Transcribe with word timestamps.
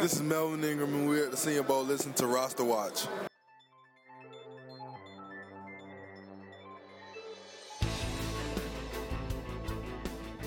this 0.00 0.14
is 0.14 0.22
Melvin 0.22 0.64
Ingram, 0.64 0.94
and 0.94 1.06
we're 1.06 1.26
at 1.26 1.30
the 1.30 1.36
Senior 1.36 1.62
Bowl 1.62 1.84
listening 1.84 2.14
to 2.14 2.26
Roster 2.26 2.64
Watch. 2.64 3.04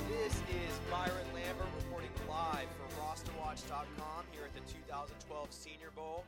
This 0.10 0.34
is 0.34 0.74
Byron 0.90 1.14
Lambert 1.36 1.68
reporting 1.78 2.10
live 2.28 2.66
for 2.82 2.90
RosterWatch.com 3.00 4.26
here 4.32 4.42
at 4.46 4.54
the 4.56 4.66
2012 4.74 5.48
Senior 5.52 5.92
Bowl. 5.96 6.24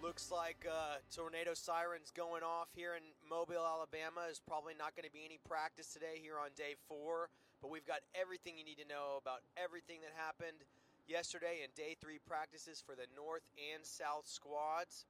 Looks 0.00 0.30
like 0.30 0.64
uh, 0.70 1.02
tornado 1.12 1.54
sirens 1.54 2.12
going 2.16 2.44
off 2.44 2.68
here 2.76 2.94
in 2.94 3.02
Mobile, 3.28 3.66
Alabama. 3.66 4.30
Is 4.30 4.40
probably 4.46 4.74
not 4.78 4.94
going 4.94 5.06
to 5.06 5.12
be 5.12 5.24
any 5.26 5.40
practice 5.48 5.92
today 5.92 6.22
here 6.22 6.38
on 6.38 6.50
day 6.56 6.76
four, 6.86 7.30
but 7.60 7.70
we've 7.72 7.86
got 7.86 7.98
everything 8.14 8.54
you 8.56 8.64
need 8.64 8.78
to 8.78 8.86
know 8.86 9.18
about 9.18 9.42
everything 9.58 9.98
that 10.06 10.14
happened 10.14 10.62
yesterday 11.08 11.64
in 11.64 11.70
day 11.76 11.96
three 12.00 12.18
practices 12.18 12.82
for 12.84 12.94
the 12.94 13.06
North 13.16 13.46
and 13.56 13.84
South 13.84 14.26
squads. 14.26 15.06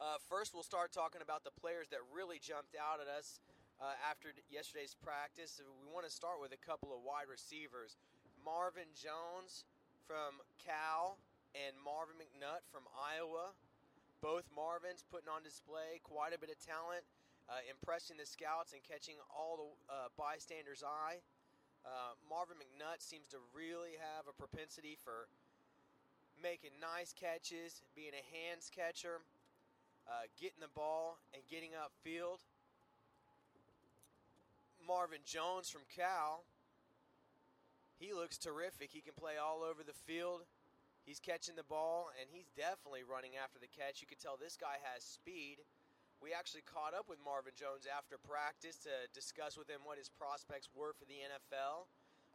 Uh, 0.00 0.18
first, 0.28 0.54
we'll 0.54 0.66
start 0.66 0.90
talking 0.90 1.22
about 1.22 1.44
the 1.44 1.54
players 1.54 1.86
that 1.94 2.02
really 2.10 2.42
jumped 2.42 2.74
out 2.74 2.98
at 2.98 3.06
us 3.06 3.38
uh, 3.78 3.94
after 4.02 4.34
yesterday's 4.50 4.94
practice. 4.98 5.62
We 5.62 5.86
want 5.86 6.06
to 6.06 6.12
start 6.12 6.42
with 6.42 6.50
a 6.50 6.60
couple 6.60 6.90
of 6.90 7.02
wide 7.06 7.30
receivers 7.30 7.94
Marvin 8.42 8.90
Jones 8.92 9.64
from 10.04 10.42
Cal 10.60 11.16
and 11.56 11.72
Marvin 11.80 12.18
McNutt 12.20 12.66
from 12.68 12.84
Iowa. 12.92 13.54
Both 14.20 14.50
Marvins 14.52 15.04
putting 15.06 15.28
on 15.28 15.44
display 15.44 16.00
quite 16.02 16.34
a 16.34 16.40
bit 16.40 16.50
of 16.50 16.58
talent, 16.60 17.04
uh, 17.48 17.60
impressing 17.68 18.16
the 18.16 18.26
scouts 18.26 18.72
and 18.72 18.80
catching 18.82 19.16
all 19.28 19.56
the 19.56 19.68
uh, 19.88 20.08
bystanders' 20.16 20.82
eye. 20.82 21.20
Uh, 21.84 22.16
Marvin 22.28 22.56
McNutt 22.56 23.04
seems 23.04 23.28
to 23.28 23.36
really 23.52 24.00
have 24.00 24.24
a 24.24 24.32
propensity 24.32 24.96
for 24.96 25.28
making 26.40 26.72
nice 26.80 27.12
catches, 27.12 27.84
being 27.94 28.16
a 28.16 28.24
hands 28.32 28.72
catcher, 28.74 29.20
uh, 30.08 30.24
getting 30.40 30.64
the 30.64 30.72
ball, 30.72 31.20
and 31.32 31.42
getting 31.48 31.76
upfield. 31.76 32.40
Marvin 34.80 35.20
Jones 35.24 35.68
from 35.68 35.82
Cal, 35.94 36.44
he 38.00 38.12
looks 38.12 38.36
terrific. 38.36 38.90
He 38.92 39.00
can 39.00 39.14
play 39.16 39.36
all 39.40 39.62
over 39.62 39.84
the 39.84 39.96
field. 39.96 40.44
He's 41.04 41.20
catching 41.20 41.56
the 41.56 41.64
ball, 41.68 42.08
and 42.20 42.28
he's 42.32 42.48
definitely 42.56 43.04
running 43.04 43.36
after 43.36 43.60
the 43.60 43.68
catch. 43.68 44.00
You 44.00 44.08
can 44.08 44.18
tell 44.18 44.36
this 44.36 44.56
guy 44.56 44.80
has 44.80 45.04
speed. 45.04 45.60
We 46.24 46.32
actually 46.32 46.64
caught 46.64 46.96
up 46.96 47.04
with 47.04 47.20
Marvin 47.20 47.52
Jones 47.52 47.84
after 47.84 48.16
practice 48.16 48.80
to 48.88 48.96
discuss 49.12 49.60
with 49.60 49.68
him 49.68 49.84
what 49.84 50.00
his 50.00 50.08
prospects 50.08 50.72
were 50.72 50.96
for 50.96 51.04
the 51.04 51.20
NFL. 51.20 51.84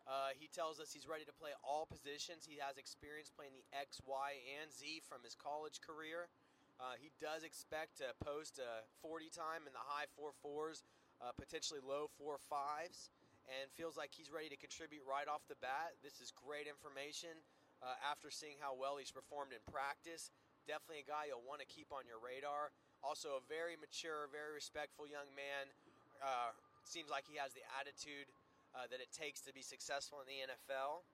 Uh, 0.05 0.29
he 0.37 0.45
tells 0.45 0.77
us 0.77 0.93
he's 0.93 1.09
ready 1.09 1.25
to 1.25 1.33
play 1.33 1.57
all 1.65 1.89
positions. 1.89 2.45
He 2.45 2.61
has 2.61 2.77
experience 2.77 3.33
playing 3.33 3.57
the 3.57 3.65
X, 3.73 3.97
Y, 4.05 4.37
and 4.61 4.69
Z 4.69 5.01
from 5.09 5.25
his 5.25 5.33
college 5.33 5.81
career. 5.81 6.29
Uh, 6.77 7.01
he 7.01 7.09
does 7.17 7.41
expect 7.41 7.97
to 7.97 8.13
post 8.21 8.61
a 8.61 8.85
40 9.01 9.33
time 9.33 9.65
in 9.65 9.73
the 9.73 9.81
high 9.81 10.05
four 10.13 10.37
fours, 10.37 10.85
uh, 11.17 11.33
potentially 11.33 11.81
low 11.81 12.13
four 12.13 12.37
fives, 12.37 13.09
and 13.49 13.73
feels 13.73 13.97
like 13.97 14.13
he's 14.13 14.29
ready 14.29 14.53
to 14.53 14.59
contribute 14.61 15.01
right 15.01 15.25
off 15.25 15.41
the 15.49 15.57
bat. 15.65 15.97
This 16.05 16.21
is 16.21 16.29
great 16.29 16.69
information 16.69 17.33
uh, 17.81 17.97
after 18.05 18.29
seeing 18.29 18.61
how 18.61 18.77
well 18.77 19.01
he's 19.01 19.09
performed 19.09 19.49
in 19.49 19.65
practice. 19.65 20.29
Definitely 20.69 21.01
a 21.01 21.09
guy 21.09 21.33
you'll 21.33 21.41
want 21.41 21.65
to 21.65 21.65
keep 21.65 21.89
on 21.89 22.05
your 22.05 22.21
radar. 22.21 22.69
Also, 23.03 23.39
a 23.39 23.43
very 23.47 23.79
mature, 23.79 24.27
very 24.27 24.51
respectful 24.51 25.07
young 25.07 25.27
man. 25.35 25.71
Uh, 26.19 26.51
seems 26.83 27.07
like 27.07 27.23
he 27.23 27.39
has 27.39 27.55
the 27.55 27.63
attitude 27.79 28.27
uh, 28.75 28.89
that 28.91 28.99
it 28.99 29.07
takes 29.15 29.39
to 29.47 29.53
be 29.55 29.63
successful 29.63 30.19
in 30.19 30.27
the 30.27 30.39
NFL. 30.51 31.07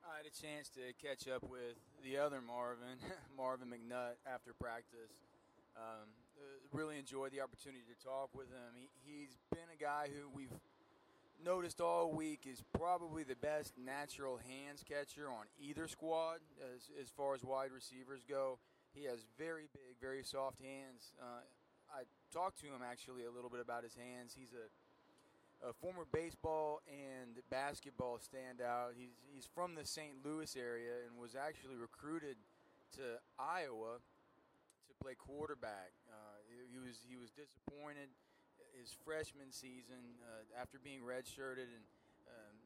I 0.00 0.16
had 0.16 0.24
a 0.24 0.32
chance 0.32 0.72
to 0.80 0.96
catch 0.96 1.28
up 1.28 1.44
with 1.44 1.76
the 2.00 2.16
other 2.16 2.40
Marvin, 2.40 2.96
Marvin 3.36 3.68
McNutt, 3.68 4.16
after 4.24 4.56
practice. 4.56 5.12
Um, 5.76 6.08
uh, 6.40 6.42
really 6.72 6.98
enjoyed 6.98 7.32
the 7.32 7.40
opportunity 7.40 7.84
to 7.84 7.96
talk 8.00 8.32
with 8.32 8.48
him. 8.48 8.72
He, 8.74 8.88
he's 9.04 9.36
been 9.52 9.68
a 9.68 9.76
guy 9.76 10.08
who 10.08 10.28
we've 10.32 10.56
noticed 11.44 11.80
all 11.80 12.12
week 12.12 12.46
is 12.50 12.62
probably 12.72 13.22
the 13.22 13.36
best 13.36 13.74
natural 13.78 14.38
hands 14.38 14.84
catcher 14.86 15.28
on 15.28 15.46
either 15.60 15.88
squad 15.88 16.38
as, 16.74 16.90
as 17.00 17.08
far 17.10 17.34
as 17.34 17.42
wide 17.42 17.70
receivers 17.72 18.22
go. 18.28 18.58
He 18.94 19.04
has 19.04 19.24
very 19.38 19.68
big, 19.72 19.98
very 20.00 20.22
soft 20.24 20.60
hands. 20.60 21.14
Uh, 21.20 21.46
I 21.90 22.02
talked 22.32 22.58
to 22.60 22.66
him 22.66 22.82
actually 22.82 23.24
a 23.24 23.30
little 23.30 23.50
bit 23.50 23.60
about 23.60 23.82
his 23.82 23.94
hands. 23.94 24.34
He's 24.34 24.54
a, 24.54 24.66
a 25.68 25.72
former 25.72 26.06
baseball 26.10 26.82
and 26.90 27.38
basketball 27.50 28.18
standout. 28.18 28.98
He's, 28.98 29.14
he's 29.32 29.46
from 29.54 29.74
the 29.74 29.86
St. 29.86 30.14
Louis 30.24 30.56
area 30.56 31.06
and 31.06 31.18
was 31.20 31.34
actually 31.34 31.76
recruited 31.76 32.36
to 32.98 33.22
Iowa 33.38 34.02
to 34.02 34.92
play 35.02 35.14
quarterback. 35.14 35.94
Uh, 36.10 36.42
he, 36.70 36.78
was 36.78 36.98
he 37.06 37.16
was 37.16 37.30
disappointed 37.30 38.10
his 38.74 38.94
freshman 39.04 39.50
season 39.50 40.18
uh, 40.24 40.46
after 40.60 40.78
being 40.78 41.02
redshirted 41.02 41.70
and 41.70 41.84
um, 42.26 42.56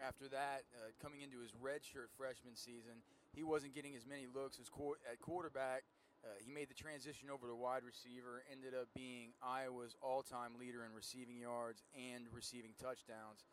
after 0.00 0.28
that 0.28 0.64
uh, 0.76 0.92
coming 1.00 1.20
into 1.20 1.40
his 1.40 1.52
redshirt 1.58 2.12
freshman 2.16 2.54
season 2.54 3.00
he 3.34 3.42
wasn't 3.42 3.74
getting 3.74 3.94
as 3.94 4.06
many 4.06 4.26
looks 4.32 4.58
as 4.60 4.68
qu- 4.68 4.96
at 5.10 5.20
quarterback 5.20 5.82
uh, 6.24 6.28
he 6.40 6.50
made 6.50 6.70
the 6.70 6.74
transition 6.74 7.28
over 7.28 7.46
to 7.46 7.54
wide 7.54 7.82
receiver 7.84 8.42
ended 8.50 8.72
up 8.74 8.88
being 8.94 9.32
iowa's 9.42 9.96
all-time 10.02 10.52
leader 10.58 10.84
in 10.84 10.92
receiving 10.92 11.38
yards 11.38 11.82
and 11.94 12.24
receiving 12.32 12.72
touchdowns 12.80 13.44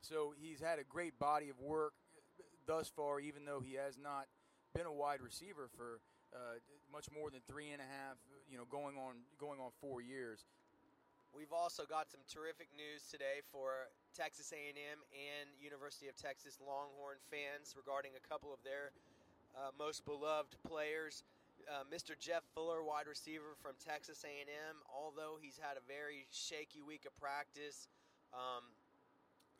so 0.00 0.34
he's 0.38 0.60
had 0.60 0.78
a 0.78 0.84
great 0.84 1.18
body 1.18 1.48
of 1.48 1.58
work 1.60 1.94
thus 2.66 2.88
far 2.88 3.20
even 3.20 3.44
though 3.44 3.60
he 3.60 3.74
has 3.74 3.96
not 3.96 4.26
been 4.74 4.86
a 4.86 4.92
wide 4.92 5.20
receiver 5.20 5.68
for 5.76 6.00
uh, 6.34 6.60
much 6.92 7.08
more 7.12 7.30
than 7.30 7.40
three 7.48 7.72
and 7.72 7.80
a 7.80 7.88
half, 7.88 8.20
you 8.48 8.56
know, 8.56 8.68
going 8.68 8.96
on 8.96 9.24
going 9.40 9.60
on 9.60 9.72
four 9.80 10.00
years. 10.00 10.44
We've 11.32 11.52
also 11.52 11.84
got 11.84 12.08
some 12.08 12.24
terrific 12.24 12.72
news 12.72 13.04
today 13.04 13.44
for 13.52 13.92
Texas 14.16 14.48
A&M 14.48 14.98
and 15.12 15.46
University 15.60 16.08
of 16.08 16.16
Texas 16.16 16.56
Longhorn 16.56 17.20
fans 17.28 17.76
regarding 17.76 18.16
a 18.16 18.24
couple 18.24 18.48
of 18.48 18.64
their 18.64 18.96
uh, 19.58 19.74
most 19.78 20.06
beloved 20.06 20.54
players. 20.62 21.24
Uh, 21.66 21.84
Mr. 21.92 22.16
Jeff 22.16 22.46
Fuller, 22.54 22.82
wide 22.82 23.10
receiver 23.10 23.58
from 23.60 23.74
Texas 23.82 24.24
A&M, 24.24 24.76
although 24.88 25.36
he's 25.36 25.58
had 25.60 25.76
a 25.76 25.84
very 25.84 26.24
shaky 26.30 26.80
week 26.80 27.04
of 27.04 27.12
practice, 27.20 27.88
um, 28.32 28.64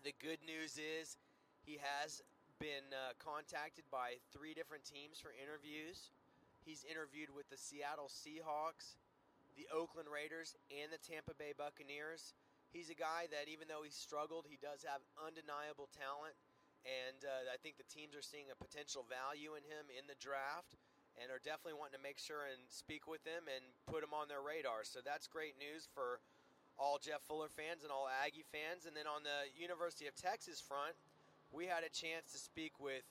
the 0.06 0.14
good 0.22 0.38
news 0.46 0.78
is 0.78 1.18
he 1.66 1.76
has 1.82 2.22
been 2.62 2.86
uh, 2.94 3.12
contacted 3.20 3.84
by 3.92 4.16
three 4.32 4.54
different 4.54 4.86
teams 4.86 5.20
for 5.20 5.34
interviews. 5.36 6.14
He's 6.64 6.86
interviewed 6.88 7.28
with 7.34 7.50
the 7.50 7.60
Seattle 7.60 8.08
Seahawks, 8.08 8.96
the 9.58 9.68
Oakland 9.68 10.08
Raiders 10.08 10.56
and 10.72 10.88
the 10.88 11.02
Tampa 11.02 11.34
Bay 11.36 11.52
Buccaneers. 11.52 12.32
He's 12.72 12.88
a 12.88 12.96
guy 12.96 13.28
that, 13.32 13.52
even 13.52 13.68
though 13.68 13.84
he 13.84 13.90
struggled, 13.90 14.46
he 14.48 14.56
does 14.60 14.84
have 14.84 15.00
undeniable 15.18 15.88
talent. 15.92 16.36
And 16.88 17.20
uh, 17.20 17.52
I 17.52 17.60
think 17.60 17.76
the 17.76 17.84
teams 17.84 18.16
are 18.16 18.24
seeing 18.24 18.48
a 18.48 18.56
potential 18.56 19.04
value 19.04 19.52
in 19.52 19.64
him 19.68 19.92
in 19.92 20.08
the 20.08 20.16
draft 20.16 20.80
and 21.20 21.28
are 21.28 21.42
definitely 21.42 21.76
wanting 21.76 22.00
to 22.00 22.04
make 22.04 22.16
sure 22.16 22.48
and 22.48 22.64
speak 22.72 23.04
with 23.04 23.20
him 23.28 23.44
and 23.50 23.60
put 23.84 24.00
him 24.00 24.16
on 24.16 24.30
their 24.30 24.40
radar. 24.40 24.88
So 24.88 25.04
that's 25.04 25.28
great 25.28 25.58
news 25.60 25.84
for 25.90 26.22
all 26.78 26.96
Jeff 26.96 27.20
Fuller 27.26 27.50
fans 27.50 27.82
and 27.84 27.90
all 27.90 28.08
Aggie 28.08 28.46
fans. 28.48 28.86
And 28.86 28.94
then 28.96 29.10
on 29.10 29.26
the 29.26 29.50
University 29.52 30.06
of 30.06 30.14
Texas 30.16 30.62
front, 30.62 30.96
we 31.50 31.66
had 31.66 31.82
a 31.84 31.92
chance 31.92 32.30
to 32.32 32.38
speak 32.38 32.78
with 32.78 33.02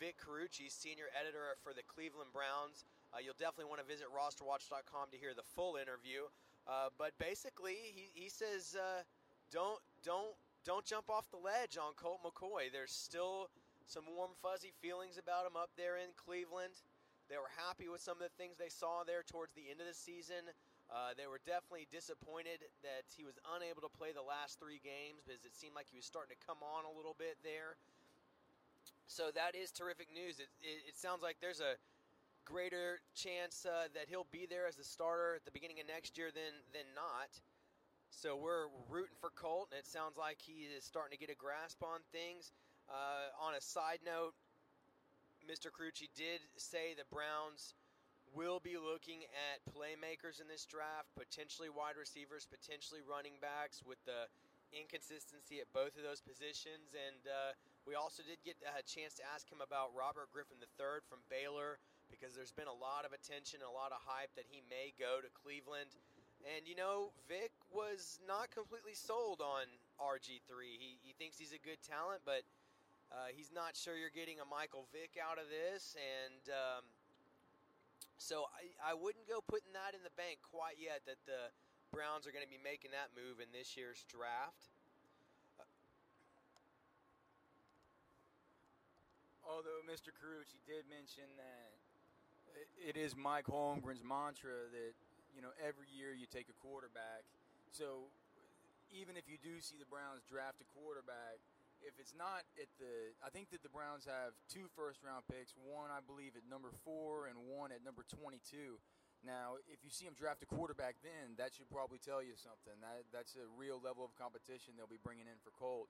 Vic 0.00 0.16
Carucci, 0.16 0.72
senior 0.72 1.12
editor 1.12 1.54
for 1.60 1.76
the 1.76 1.84
Cleveland 1.84 2.32
Browns. 2.32 2.88
Uh, 3.12 3.20
you'll 3.20 3.36
definitely 3.36 3.68
want 3.68 3.84
to 3.84 3.88
visit 3.88 4.08
rosterwatch.com 4.08 5.12
to 5.12 5.18
hear 5.20 5.36
the 5.36 5.44
full 5.54 5.76
interview. 5.76 6.24
Uh, 6.64 6.88
but 6.96 7.12
basically, 7.20 7.76
he, 7.92 8.08
he 8.14 8.28
says 8.32 8.76
uh, 8.78 9.04
don't 9.52 9.80
don't 10.00 10.32
don't 10.64 10.84
jump 10.84 11.08
off 11.08 11.30
the 11.30 11.40
ledge 11.40 11.78
on 11.80 11.96
Colt 11.96 12.20
McCoy. 12.24 12.72
There's 12.72 12.92
still 12.92 13.48
some 13.86 14.04
warm 14.06 14.32
fuzzy 14.42 14.72
feelings 14.80 15.18
about 15.18 15.46
him 15.46 15.56
up 15.56 15.70
there 15.76 15.96
in 15.96 16.12
Cleveland. 16.14 16.84
They 17.30 17.38
were 17.38 17.50
happy 17.56 17.86
with 17.86 18.02
some 18.02 18.18
of 18.18 18.26
the 18.26 18.34
things 18.34 18.58
they 18.58 18.70
saw 18.70 19.06
there 19.06 19.22
towards 19.22 19.54
the 19.54 19.70
end 19.70 19.78
of 19.78 19.86
the 19.86 19.94
season. 19.94 20.50
Uh, 20.90 21.14
they 21.14 21.30
were 21.30 21.38
definitely 21.46 21.86
disappointed 21.86 22.66
that 22.82 23.06
he 23.14 23.22
was 23.22 23.38
unable 23.54 23.78
to 23.78 23.92
play 23.94 24.10
the 24.10 24.26
last 24.26 24.58
three 24.58 24.82
games 24.82 25.22
because 25.22 25.46
it 25.46 25.54
seemed 25.54 25.78
like 25.78 25.86
he 25.86 26.02
was 26.02 26.06
starting 26.06 26.34
to 26.34 26.40
come 26.42 26.58
on 26.66 26.82
a 26.82 26.90
little 26.90 27.14
bit 27.14 27.38
there. 27.46 27.78
So 29.06 29.30
that 29.34 29.54
is 29.54 29.70
terrific 29.70 30.10
news. 30.10 30.42
It, 30.42 30.50
it, 30.58 30.94
it 30.94 30.96
sounds 30.98 31.22
like 31.22 31.38
there's 31.38 31.62
a 31.62 31.78
greater 32.42 32.98
chance 33.14 33.62
uh, 33.62 33.86
that 33.94 34.10
he'll 34.10 34.26
be 34.34 34.46
there 34.50 34.66
as 34.66 34.78
a 34.78 34.86
starter 34.86 35.38
at 35.38 35.44
the 35.46 35.54
beginning 35.54 35.78
of 35.78 35.86
next 35.86 36.18
year 36.18 36.34
than 36.34 36.66
than 36.74 36.86
not. 36.98 37.30
So 38.10 38.36
we're 38.36 38.66
rooting 38.90 39.16
for 39.22 39.30
Colt, 39.30 39.70
and 39.70 39.78
it 39.78 39.86
sounds 39.86 40.18
like 40.18 40.42
he 40.42 40.66
is 40.66 40.82
starting 40.84 41.16
to 41.16 41.20
get 41.20 41.30
a 41.30 41.38
grasp 41.38 41.80
on 41.80 42.02
things. 42.10 42.50
Uh, 42.90 43.30
on 43.38 43.54
a 43.54 43.62
side 43.62 44.02
note, 44.04 44.34
Mr. 45.46 45.70
Carucci 45.70 46.10
did 46.18 46.42
say 46.58 46.92
the 46.98 47.06
Browns 47.08 47.72
will 48.34 48.58
be 48.60 48.76
looking 48.76 49.24
at 49.30 49.62
playmakers 49.70 50.42
in 50.42 50.50
this 50.50 50.66
draft, 50.66 51.10
potentially 51.14 51.70
wide 51.70 51.94
receivers, 51.94 52.46
potentially 52.50 53.00
running 53.02 53.38
backs, 53.38 53.82
with 53.86 53.98
the 54.04 54.26
inconsistency 54.74 55.58
at 55.62 55.70
both 55.74 55.94
of 55.98 56.02
those 56.02 56.22
positions. 56.22 56.94
And 56.94 57.22
uh, 57.26 57.54
We 57.86 57.94
also 57.94 58.22
did 58.22 58.38
get 58.46 58.58
a 58.62 58.82
chance 58.86 59.18
to 59.18 59.24
ask 59.34 59.50
him 59.50 59.62
about 59.62 59.90
Robert 59.94 60.30
Griffin 60.30 60.58
III 60.62 61.02
from 61.10 61.22
Baylor 61.30 61.78
because 62.10 62.34
there's 62.34 62.54
been 62.54 62.70
a 62.70 62.74
lot 62.74 63.06
of 63.06 63.14
attention, 63.14 63.62
a 63.62 63.70
lot 63.70 63.94
of 63.94 64.02
hype 64.02 64.34
that 64.34 64.46
he 64.50 64.62
may 64.66 64.94
go 64.98 65.22
to 65.22 65.30
Cleveland. 65.30 65.94
And 66.48 66.64
you 66.64 66.74
know, 66.74 67.12
Vic 67.28 67.52
was 67.68 68.18
not 68.24 68.50
completely 68.50 68.96
sold 68.96 69.40
on 69.44 69.68
RG3. 70.00 70.80
He, 70.80 70.96
he 71.04 71.12
thinks 71.20 71.36
he's 71.36 71.52
a 71.52 71.60
good 71.60 71.80
talent, 71.84 72.24
but 72.24 72.48
uh, 73.12 73.28
he's 73.34 73.52
not 73.52 73.76
sure 73.76 73.96
you're 73.96 74.14
getting 74.14 74.40
a 74.40 74.48
Michael 74.48 74.88
Vick 74.88 75.20
out 75.20 75.36
of 75.36 75.52
this. 75.52 75.96
And 76.00 76.44
um, 76.48 76.82
so 78.16 78.48
I, 78.56 78.92
I 78.92 78.94
wouldn't 78.96 79.28
go 79.28 79.44
putting 79.44 79.76
that 79.76 79.92
in 79.92 80.00
the 80.00 80.14
bank 80.16 80.40
quite 80.40 80.80
yet 80.80 81.04
that 81.04 81.20
the 81.28 81.52
Browns 81.92 82.24
are 82.24 82.32
going 82.32 82.46
to 82.46 82.50
be 82.50 82.60
making 82.62 82.94
that 82.96 83.12
move 83.12 83.42
in 83.42 83.52
this 83.52 83.76
year's 83.76 84.06
draft. 84.08 84.72
Although 89.42 89.82
Mr. 89.82 90.14
Carucci 90.14 90.62
did 90.62 90.86
mention 90.86 91.26
that 91.34 91.74
it 92.78 92.96
is 92.96 93.16
Mike 93.16 93.46
Holmgren's 93.46 94.06
mantra 94.06 94.70
that 94.70 94.94
you 95.34 95.42
know 95.42 95.54
every 95.60 95.88
year 95.90 96.12
you 96.14 96.26
take 96.26 96.50
a 96.50 96.56
quarterback. 96.62 97.24
So 97.70 98.10
even 98.90 99.14
if 99.14 99.30
you 99.30 99.38
do 99.38 99.62
see 99.62 99.78
the 99.78 99.86
Browns 99.86 100.26
draft 100.26 100.58
a 100.58 100.68
quarterback, 100.74 101.38
if 101.80 101.96
it's 101.96 102.12
not 102.12 102.44
at 102.60 102.68
the, 102.76 103.14
I 103.24 103.30
think 103.30 103.48
that 103.54 103.62
the 103.64 103.72
Browns 103.72 104.04
have 104.04 104.36
two 104.50 104.68
first 104.76 105.00
round 105.00 105.24
picks. 105.30 105.56
One, 105.56 105.88
I 105.88 106.04
believe, 106.04 106.36
at 106.36 106.44
number 106.44 106.68
four, 106.84 107.30
and 107.30 107.38
one 107.48 107.72
at 107.72 107.80
number 107.80 108.04
twenty-two. 108.04 108.76
Now, 109.24 109.60
if 109.68 109.84
you 109.84 109.92
see 109.92 110.08
them 110.08 110.16
draft 110.16 110.40
a 110.44 110.48
quarterback, 110.48 110.96
then 111.04 111.36
that 111.36 111.52
should 111.52 111.68
probably 111.68 112.00
tell 112.00 112.24
you 112.24 112.36
something. 112.36 112.76
That 112.84 113.08
that's 113.12 113.36
a 113.36 113.48
real 113.56 113.80
level 113.80 114.04
of 114.04 114.12
competition 114.16 114.76
they'll 114.76 114.90
be 114.90 115.00
bringing 115.00 115.28
in 115.28 115.38
for 115.40 115.52
Colt. 115.56 115.88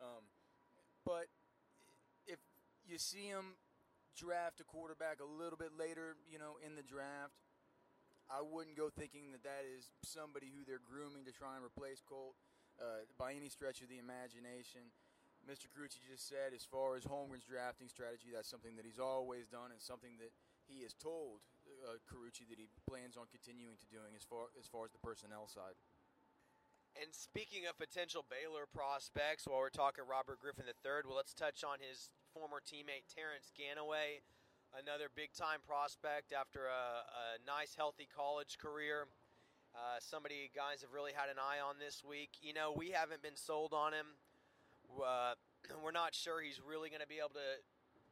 Um, 0.00 0.24
but 1.04 1.28
if 2.26 2.40
you 2.84 2.98
see 2.98 3.32
them 3.32 3.56
draft 4.16 4.60
a 4.60 4.66
quarterback 4.68 5.20
a 5.20 5.28
little 5.28 5.56
bit 5.56 5.72
later, 5.76 6.16
you 6.28 6.36
know, 6.36 6.56
in 6.60 6.76
the 6.76 6.84
draft, 6.84 7.36
I 8.30 8.46
wouldn't 8.46 8.78
go 8.78 8.88
thinking 8.94 9.34
that 9.34 9.42
that 9.42 9.66
is 9.66 9.90
somebody 10.06 10.54
who 10.54 10.62
they're 10.62 10.82
grooming 10.82 11.26
to 11.26 11.34
try 11.34 11.58
and 11.58 11.66
replace 11.66 11.98
Colt 11.98 12.38
uh, 12.78 13.02
by 13.18 13.34
any 13.34 13.50
stretch 13.50 13.82
of 13.82 13.90
the 13.90 13.98
imagination. 13.98 14.94
Mr. 15.42 15.66
Carucci 15.66 15.98
just 16.06 16.30
said, 16.30 16.54
as 16.54 16.62
far 16.62 16.94
as 16.94 17.02
Holmgren's 17.02 17.48
drafting 17.48 17.90
strategy, 17.90 18.30
that's 18.30 18.46
something 18.46 18.78
that 18.78 18.86
he's 18.86 19.02
always 19.02 19.50
done 19.50 19.74
and 19.74 19.82
something 19.82 20.14
that 20.22 20.30
he 20.70 20.86
has 20.86 20.94
told 20.94 21.42
uh, 21.82 21.98
Carucci 22.06 22.46
that 22.46 22.60
he 22.60 22.70
plans 22.86 23.18
on 23.18 23.26
continuing 23.32 23.74
to 23.82 23.88
doing 23.90 24.14
as 24.14 24.22
far 24.22 24.52
as 24.54 24.70
far 24.70 24.86
as 24.86 24.92
the 24.94 25.02
personnel 25.02 25.50
side. 25.50 25.74
And 26.98 27.14
speaking 27.14 27.70
of 27.70 27.78
potential 27.78 28.26
Baylor 28.26 28.66
prospects, 28.66 29.46
while 29.46 29.62
we're 29.62 29.74
talking 29.74 30.02
Robert 30.06 30.42
Griffin 30.42 30.66
III, 30.66 31.06
well, 31.06 31.18
let's 31.18 31.34
touch 31.34 31.62
on 31.62 31.78
his 31.78 32.10
former 32.34 32.58
teammate 32.58 33.06
Terrance 33.06 33.54
Ganaway, 33.54 34.22
another 34.78 35.10
big 35.10 35.32
time 35.34 35.58
prospect 35.66 36.32
after 36.32 36.70
a, 36.70 37.02
a 37.02 37.24
nice, 37.46 37.74
healthy 37.74 38.06
college 38.06 38.58
career. 38.58 39.06
Uh, 39.74 39.98
somebody 40.02 40.50
guys 40.54 40.82
have 40.82 40.90
really 40.90 41.14
had 41.14 41.30
an 41.30 41.38
eye 41.38 41.62
on 41.62 41.78
this 41.78 42.02
week. 42.02 42.38
You 42.42 42.54
know, 42.54 42.74
we 42.74 42.90
haven't 42.90 43.22
been 43.22 43.38
sold 43.38 43.72
on 43.72 43.94
him. 43.94 44.18
Uh, 44.90 45.34
we're 45.82 45.94
not 45.94 46.14
sure 46.14 46.42
he's 46.42 46.60
really 46.62 46.90
going 46.90 47.02
to 47.02 47.10
be 47.10 47.22
able 47.22 47.38
to 47.38 47.62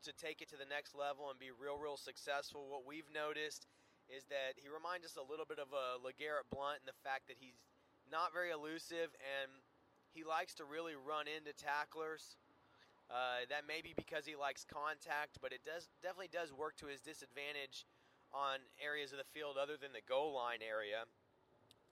to 0.07 0.15
take 0.15 0.39
it 0.39 0.47
to 0.47 0.55
the 0.55 0.69
next 0.71 0.95
level 0.95 1.27
and 1.27 1.43
be 1.43 1.51
real, 1.51 1.75
real 1.75 1.99
successful. 1.99 2.71
What 2.71 2.87
we've 2.87 3.11
noticed 3.11 3.67
is 4.07 4.23
that 4.31 4.55
he 4.55 4.71
reminds 4.71 5.03
us 5.03 5.19
a 5.19 5.27
little 5.27 5.43
bit 5.43 5.59
of 5.59 5.75
a 5.75 5.99
LeGarrette 5.99 6.47
Blunt 6.55 6.79
in 6.79 6.87
the 6.87 6.95
fact 7.03 7.27
that 7.27 7.35
he's 7.43 7.59
not 8.07 8.31
very 8.31 8.55
elusive 8.55 9.11
and 9.19 9.51
he 10.15 10.23
likes 10.23 10.55
to 10.63 10.65
really 10.65 10.95
run 10.95 11.27
into 11.27 11.51
tacklers. 11.51 12.39
Uh, 13.09 13.49
that 13.49 13.65
may 13.65 13.81
be 13.81 13.97
because 13.97 14.29
he 14.29 14.37
likes 14.37 14.69
contact, 14.69 15.41
but 15.41 15.53
it 15.53 15.65
does 15.65 15.89
definitely 16.05 16.29
does 16.29 16.53
work 16.53 16.77
to 16.77 16.87
his 16.87 17.01
disadvantage 17.01 17.89
on 18.37 18.61
areas 18.77 19.17
of 19.17 19.19
the 19.19 19.31
field 19.33 19.57
other 19.57 19.81
than 19.81 19.97
the 19.97 20.05
goal 20.05 20.37
line 20.37 20.61
area. 20.61 21.09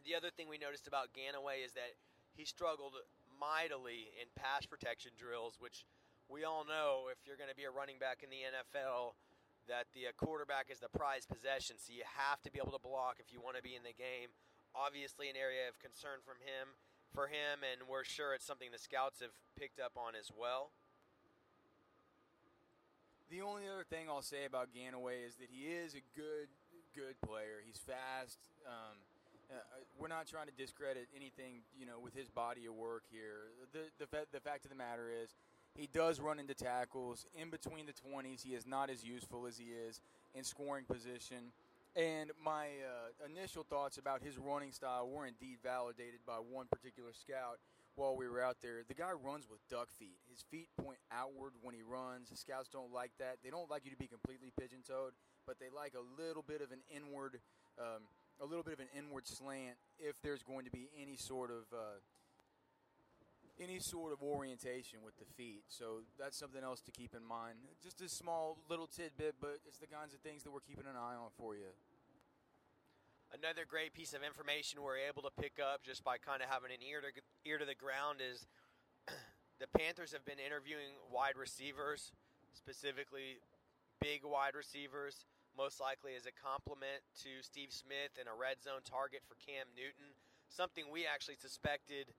The 0.04 0.12
other 0.12 0.28
thing 0.28 0.44
we 0.44 0.60
noticed 0.60 0.84
about 0.84 1.16
Ganaway 1.16 1.64
is 1.64 1.72
that 1.72 1.96
he 2.36 2.44
struggled 2.44 3.00
mightily 3.32 4.12
in 4.20 4.28
pass 4.36 4.68
protection 4.68 5.16
drills, 5.16 5.56
which 5.56 5.88
we 6.28 6.44
all 6.44 6.68
know 6.68 7.08
if 7.08 7.24
you're 7.24 7.40
going 7.40 7.50
to 7.50 7.56
be 7.56 7.64
a 7.64 7.72
running 7.72 7.96
back 7.96 8.20
in 8.20 8.28
the 8.28 8.44
NFL, 8.44 9.16
that 9.66 9.90
the 9.96 10.10
uh, 10.10 10.14
quarterback 10.14 10.70
is 10.70 10.78
the 10.78 10.92
prized 10.92 11.32
possession. 11.32 11.80
So 11.80 11.96
you 11.96 12.04
have 12.04 12.44
to 12.44 12.52
be 12.52 12.60
able 12.60 12.76
to 12.76 12.82
block 12.82 13.18
if 13.18 13.32
you 13.32 13.40
want 13.40 13.56
to 13.56 13.64
be 13.64 13.74
in 13.74 13.82
the 13.82 13.96
game. 13.96 14.36
Obviously, 14.76 15.32
an 15.32 15.40
area 15.40 15.66
of 15.66 15.80
concern 15.80 16.20
from 16.22 16.38
him 16.44 16.76
for 17.10 17.26
him, 17.26 17.64
and 17.64 17.88
we're 17.88 18.04
sure 18.04 18.36
it's 18.36 18.44
something 18.44 18.68
the 18.70 18.78
scouts 18.78 19.24
have 19.24 19.34
picked 19.56 19.80
up 19.80 19.96
on 19.96 20.12
as 20.12 20.28
well. 20.28 20.76
The 23.31 23.43
only 23.43 23.62
other 23.67 23.84
thing 23.88 24.06
I'll 24.08 24.23
say 24.23 24.44
about 24.44 24.69
Ganaway 24.70 25.26
is 25.26 25.34
that 25.37 25.49
he 25.50 25.67
is 25.67 25.94
a 25.94 26.02
good, 26.14 26.46
good 26.94 27.20
player. 27.26 27.58
He's 27.67 27.78
fast. 27.78 28.38
Um, 28.64 28.96
uh, 29.50 29.55
we're 29.99 30.08
not 30.08 30.26
trying 30.28 30.46
to 30.46 30.52
discredit 30.52 31.08
anything, 31.14 31.62
you 31.78 31.87
know, 31.87 31.99
with 32.02 32.14
his 32.14 32.28
body 32.28 32.67
of 32.67 32.75
work 32.75 33.02
here. 33.11 33.50
The, 33.73 33.90
the 33.99 34.06
the 34.32 34.40
fact 34.40 34.64
of 34.64 34.70
the 34.70 34.76
matter 34.76 35.11
is, 35.11 35.34
he 35.75 35.88
does 35.93 36.20
run 36.20 36.38
into 36.38 36.55
tackles 36.55 37.26
in 37.34 37.50
between 37.50 37.87
the 37.87 37.93
twenties. 37.93 38.43
He 38.43 38.55
is 38.55 38.67
not 38.67 38.90
as 38.90 39.05
useful 39.05 39.46
as 39.46 39.58
he 39.58 39.70
is 39.75 40.00
in 40.34 40.44
scoring 40.44 40.84
position. 40.84 41.50
And 41.96 42.31
my 42.44 42.67
uh, 42.67 43.26
initial 43.26 43.64
thoughts 43.64 43.99
about 43.99 44.23
his 44.23 44.37
running 44.37 44.70
style 44.70 45.08
were 45.08 45.26
indeed 45.26 45.58
validated 45.62 46.20
by 46.26 46.37
one 46.37 46.67
particular 46.70 47.11
scout 47.12 47.58
while 47.96 48.16
we 48.16 48.28
were 48.28 48.40
out 48.40 48.58
there. 48.62 48.84
The 48.87 48.94
guy 48.94 49.10
runs 49.12 49.48
with 49.50 49.60
duck 49.69 49.88
feet. 49.98 50.20
His 50.31 50.44
feet 50.50 50.69
point 50.81 50.98
outward 51.10 51.52
when 51.62 51.75
he 51.75 51.82
runs. 51.82 52.31
The 52.31 52.37
scouts 52.37 52.69
don't 52.69 52.93
like 52.93 53.12
that. 53.19 53.38
They 53.43 53.50
don't 53.50 53.70
like 53.70 53.84
you 53.84 53.90
to 53.90 53.96
be 53.96 54.06
completely 54.06 54.52
pigeon 54.58 54.81
toed, 54.87 55.12
but 55.46 55.58
they 55.58 55.66
like 55.75 55.94
a 55.94 56.22
little 56.22 56.44
bit 56.46 56.60
of 56.60 56.70
an 56.72 56.81
inward, 56.94 57.40
um, 57.81 58.04
a 58.40 58.46
little 58.46 58.62
bit 58.62 58.75
of 58.75 58.81
an 58.81 58.93
inward 58.96 59.26
slant 59.26 59.76
if 59.98 60.20
there's 60.22 60.43
going 60.43 60.64
to 60.64 60.70
be 60.70 60.88
any 61.00 61.16
sort 61.16 61.50
of 61.50 61.64
uh, 61.72 61.98
any 63.58 63.78
sort 63.78 64.12
of 64.12 64.22
orientation 64.22 65.00
with 65.04 65.16
the 65.19 65.25
feet. 65.37 65.64
So 65.69 66.04
that's 66.19 66.37
something 66.37 66.62
else 66.62 66.81
to 66.82 66.92
keep 66.92 67.14
in 67.14 67.25
mind. 67.25 67.56
Just 67.82 68.00
a 68.00 68.08
small 68.08 68.58
little 68.69 68.87
tidbit, 68.87 69.37
but 69.40 69.58
it's 69.66 69.78
the 69.78 69.87
kinds 69.87 70.14
of 70.14 70.20
things 70.20 70.42
that 70.44 70.52
we're 70.52 70.60
keeping 70.60 70.84
an 70.84 70.96
eye 70.96 71.16
on 71.16 71.31
for 71.38 71.54
you. 71.54 71.72
Another 73.37 73.69
great 73.69 73.93
piece 73.93 74.17
of 74.17 74.25
information 74.25 74.81
we're 74.81 74.97
able 74.97 75.21
to 75.21 75.35
pick 75.37 75.61
up 75.61 75.85
just 75.85 76.00
by 76.00 76.17
kind 76.17 76.41
of 76.41 76.49
having 76.49 76.73
an 76.73 76.81
ear 76.81 77.05
to 77.05 77.12
ear 77.44 77.61
to 77.61 77.69
the 77.69 77.77
ground 77.77 78.25
is 78.25 78.49
the 79.61 79.69
Panthers 79.77 80.09
have 80.17 80.25
been 80.25 80.41
interviewing 80.41 80.97
wide 81.12 81.37
receivers, 81.37 82.17
specifically 82.56 83.37
big 84.00 84.25
wide 84.25 84.56
receivers, 84.56 85.29
most 85.53 85.85
likely 85.85 86.17
as 86.17 86.25
a 86.25 86.33
complement 86.33 87.05
to 87.28 87.45
Steve 87.45 87.76
Smith 87.76 88.16
and 88.16 88.25
a 88.25 88.33
red 88.33 88.57
zone 88.64 88.81
target 88.88 89.21
for 89.28 89.37
Cam 89.37 89.69
Newton. 89.76 90.16
Something 90.49 90.88
we 90.88 91.05
actually 91.05 91.37
suspected 91.37 92.16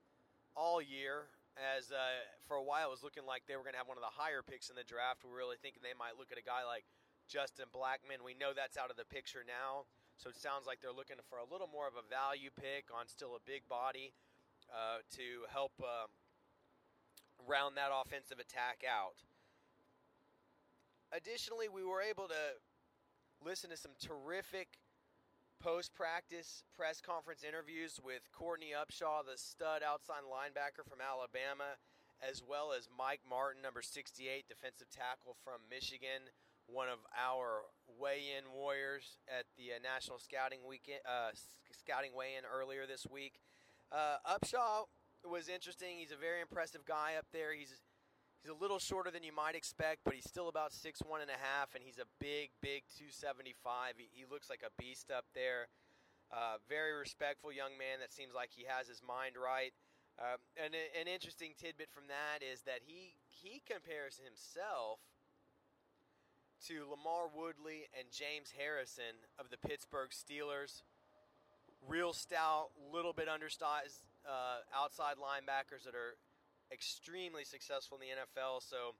all 0.54 0.78
year, 0.78 1.34
as 1.58 1.90
uh, 1.90 1.98
for 2.46 2.54
a 2.54 2.62
while 2.62 2.94
it 2.94 2.94
was 2.94 3.02
looking 3.02 3.26
like 3.26 3.42
they 3.50 3.58
were 3.58 3.66
going 3.66 3.74
to 3.74 3.82
have 3.82 3.90
one 3.90 3.98
of 3.98 4.06
the 4.06 4.14
higher 4.14 4.46
picks 4.46 4.70
in 4.70 4.78
the 4.78 4.86
draft. 4.86 5.26
We 5.26 5.34
are 5.34 5.42
really 5.42 5.58
thinking 5.58 5.82
they 5.82 5.98
might 5.98 6.14
look 6.14 6.30
at 6.30 6.38
a 6.38 6.46
guy 6.46 6.62
like 6.62 6.86
Justin 7.26 7.66
Blackmon. 7.74 8.22
We 8.22 8.38
know 8.38 8.54
that's 8.54 8.78
out 8.78 8.94
of 8.94 8.94
the 8.94 9.08
picture 9.10 9.42
now. 9.42 9.90
So 10.18 10.28
it 10.28 10.36
sounds 10.36 10.66
like 10.66 10.82
they're 10.82 10.90
looking 10.90 11.22
for 11.30 11.38
a 11.38 11.46
little 11.46 11.70
more 11.70 11.86
of 11.86 11.94
a 11.94 12.02
value 12.02 12.50
pick 12.50 12.90
on 12.90 13.06
still 13.06 13.38
a 13.38 13.42
big 13.46 13.62
body 13.70 14.10
uh, 14.66 15.06
to 15.14 15.46
help 15.46 15.70
uh, 15.78 16.10
round 17.46 17.78
that 17.78 17.94
offensive 17.94 18.42
attack 18.42 18.82
out. 18.82 19.22
Additionally, 21.14 21.70
we 21.70 21.86
were 21.86 22.02
able 22.02 22.26
to 22.26 22.58
listen 23.38 23.70
to 23.70 23.78
some 23.78 23.94
terrific 24.02 24.82
post 25.62 25.94
practice 25.94 26.66
press 26.74 27.00
conference 27.00 27.46
interviews 27.46 28.02
with 28.02 28.26
Courtney 28.34 28.74
Upshaw, 28.74 29.22
the 29.22 29.38
stud 29.38 29.86
outside 29.86 30.26
linebacker 30.26 30.82
from 30.82 30.98
Alabama, 30.98 31.78
as 32.18 32.42
well 32.42 32.74
as 32.74 32.90
Mike 32.90 33.22
Martin, 33.22 33.62
number 33.62 33.86
68, 33.86 34.50
defensive 34.50 34.90
tackle 34.90 35.38
from 35.46 35.62
Michigan 35.70 36.26
one 36.68 36.88
of 36.88 37.00
our 37.16 37.64
weigh-in 37.96 38.52
warriors 38.52 39.18
at 39.28 39.46
the 39.56 39.72
uh, 39.72 39.80
National 39.82 40.18
Scouting 40.18 40.60
Weekend, 40.68 41.00
uh, 41.08 41.32
Scouting 41.72 42.12
Weigh-in 42.14 42.44
earlier 42.44 42.86
this 42.86 43.06
week. 43.08 43.40
Uh, 43.90 44.20
Upshaw 44.28 44.86
was 45.24 45.48
interesting. 45.48 45.98
He's 45.98 46.12
a 46.12 46.20
very 46.20 46.40
impressive 46.40 46.84
guy 46.84 47.16
up 47.18 47.26
there. 47.32 47.54
He's 47.54 47.72
he's 48.42 48.52
a 48.52 48.60
little 48.60 48.78
shorter 48.78 49.10
than 49.10 49.22
you 49.22 49.32
might 49.32 49.54
expect, 49.54 50.04
but 50.04 50.14
he's 50.14 50.28
still 50.28 50.48
about 50.48 50.72
six 50.72 51.00
one 51.00 51.20
and 51.20 51.30
a 51.30 51.40
half, 51.40 51.74
and 51.74 51.82
he's 51.82 51.98
a 51.98 52.08
big, 52.20 52.50
big 52.60 52.84
275. 52.96 53.94
He, 53.96 54.08
he 54.12 54.24
looks 54.28 54.50
like 54.50 54.62
a 54.62 54.70
beast 54.80 55.10
up 55.10 55.24
there. 55.34 55.68
Uh, 56.28 56.60
very 56.68 56.92
respectful 56.92 57.50
young 57.50 57.72
man 57.80 58.04
that 58.04 58.12
seems 58.12 58.36
like 58.36 58.50
he 58.52 58.68
has 58.68 58.86
his 58.86 59.00
mind 59.00 59.34
right. 59.40 59.72
Uh, 60.18 60.36
and 60.58 60.74
an 60.74 61.06
interesting 61.06 61.54
tidbit 61.54 61.88
from 61.94 62.10
that 62.10 62.42
is 62.42 62.66
that 62.66 62.82
he 62.84 63.14
he 63.30 63.62
compares 63.64 64.18
himself 64.18 64.98
to 66.66 66.82
LaMarr 66.90 67.30
Woodley 67.30 67.86
and 67.94 68.10
James 68.10 68.50
Harrison 68.56 69.22
of 69.38 69.50
the 69.50 69.56
Pittsburgh 69.56 70.10
Steelers. 70.10 70.82
Real 71.86 72.12
stout, 72.12 72.74
little 72.92 73.12
bit 73.12 73.28
undersized 73.28 74.02
uh, 74.26 74.66
outside 74.74 75.16
linebackers 75.22 75.86
that 75.86 75.94
are 75.94 76.18
extremely 76.72 77.44
successful 77.44 77.96
in 77.96 78.08
the 78.08 78.12
NFL. 78.12 78.60
So 78.60 78.98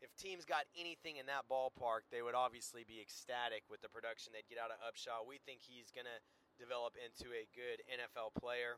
if 0.00 0.12
teams 0.16 0.44
got 0.44 0.68
anything 0.76 1.16
in 1.16 1.26
that 1.26 1.48
ballpark, 1.48 2.08
they 2.12 2.20
would 2.20 2.36
obviously 2.36 2.84
be 2.84 3.00
ecstatic 3.00 3.64
with 3.68 3.80
the 3.80 3.88
production 3.88 4.32
they'd 4.32 4.48
get 4.48 4.60
out 4.60 4.72
of 4.72 4.80
Upshaw. 4.84 5.24
We 5.24 5.40
think 5.44 5.60
he's 5.60 5.92
going 5.92 6.08
to 6.08 6.20
develop 6.60 6.96
into 7.00 7.32
a 7.32 7.48
good 7.56 7.80
NFL 7.88 8.36
player. 8.36 8.76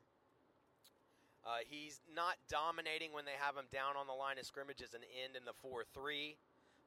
Uh, 1.43 1.67
he's 1.67 1.99
not 2.07 2.39
dominating 2.47 3.11
when 3.11 3.27
they 3.27 3.35
have 3.35 3.59
him 3.59 3.67
down 3.75 3.99
on 3.99 4.07
the 4.07 4.15
line 4.15 4.39
of 4.39 4.47
scrimmage 4.47 4.79
as 4.79 4.95
an 4.95 5.03
end 5.11 5.35
in 5.35 5.43
the 5.43 5.55
4 5.59 5.83
3, 5.91 6.39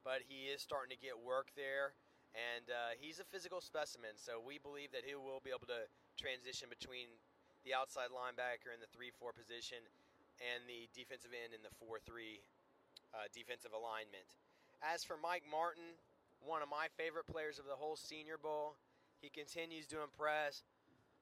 but 0.06 0.22
he 0.30 0.54
is 0.54 0.62
starting 0.62 0.94
to 0.94 1.02
get 1.02 1.18
work 1.18 1.50
there. 1.58 1.98
And 2.38 2.70
uh, 2.70 2.94
he's 3.00 3.18
a 3.18 3.26
physical 3.26 3.64
specimen, 3.64 4.20
so 4.20 4.38
we 4.44 4.60
believe 4.60 4.92
that 4.92 5.08
he 5.08 5.16
will 5.18 5.42
be 5.42 5.56
able 5.56 5.72
to 5.72 5.88
transition 6.20 6.70
between 6.70 7.10
the 7.66 7.74
outside 7.74 8.14
linebacker 8.14 8.70
in 8.70 8.84
the 8.84 8.92
3 8.94 9.10
4 9.18 9.34
position 9.34 9.82
and 10.44 10.68
the 10.68 10.92
defensive 10.94 11.32
end 11.32 11.56
in 11.56 11.64
the 11.64 11.72
4 11.80 11.98
3 12.04 12.44
uh, 13.16 13.32
defensive 13.32 13.72
alignment. 13.72 14.36
As 14.84 15.08
for 15.08 15.16
Mike 15.16 15.48
Martin, 15.48 15.96
one 16.44 16.62
of 16.62 16.68
my 16.68 16.92
favorite 17.00 17.26
players 17.26 17.58
of 17.58 17.66
the 17.66 17.80
whole 17.80 17.96
Senior 17.96 18.38
Bowl, 18.38 18.76
he 19.24 19.32
continues 19.32 19.88
to 19.96 20.04
impress, 20.04 20.68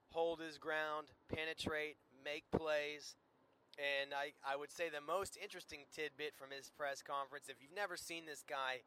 hold 0.10 0.42
his 0.42 0.58
ground, 0.58 1.14
penetrate, 1.30 2.02
make 2.26 2.50
plays. 2.50 3.16
And 3.78 4.14
I, 4.14 4.34
I 4.46 4.56
would 4.56 4.72
say 4.72 4.90
the 4.90 5.02
most 5.02 5.38
interesting 5.42 5.90
tidbit 5.94 6.36
from 6.36 6.52
his 6.56 6.70
press 6.70 7.02
conference 7.02 7.50
if 7.50 7.58
you've 7.62 7.76
never 7.76 7.98
seen 7.98 8.26
this 8.26 8.44
guy, 8.48 8.86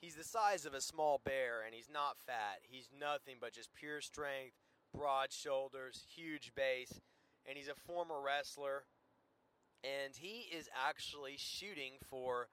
he's 0.00 0.16
the 0.16 0.24
size 0.24 0.66
of 0.66 0.74
a 0.74 0.80
small 0.80 1.20
bear 1.24 1.64
and 1.64 1.74
he's 1.74 1.88
not 1.92 2.18
fat. 2.18 2.60
He's 2.62 2.90
nothing 2.92 3.36
but 3.40 3.54
just 3.54 3.72
pure 3.72 4.00
strength, 4.00 4.60
broad 4.94 5.32
shoulders, 5.32 6.04
huge 6.14 6.52
base, 6.54 7.00
and 7.48 7.56
he's 7.56 7.68
a 7.68 7.74
former 7.74 8.20
wrestler. 8.20 8.84
And 9.82 10.14
he 10.14 10.46
is 10.54 10.68
actually 10.76 11.34
shooting 11.38 11.94
for 12.08 12.48